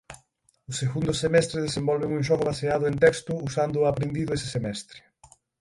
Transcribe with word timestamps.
O 0.69 0.71
segundo 0.81 1.11
semestre 1.23 1.65
desenvolven 1.67 2.15
un 2.17 2.23
xogo 2.27 2.47
baseado 2.51 2.83
en 2.87 2.95
texto 3.05 3.31
usando 3.47 3.77
o 3.79 3.89
aprendido 3.91 4.31
ese 4.37 4.47
semestre. 4.55 4.99